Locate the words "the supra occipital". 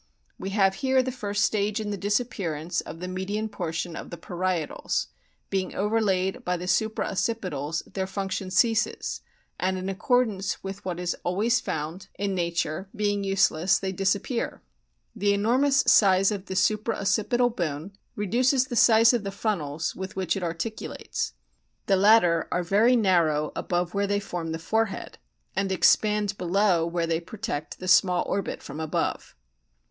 16.47-17.51